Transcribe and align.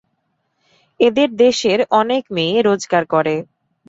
এদের 0.99 1.29
দেশের 1.37 1.79
অনেক 1.91 2.23
মেয়ে 2.35 2.57
রোজগার 2.61 3.03
করে। 3.13 3.35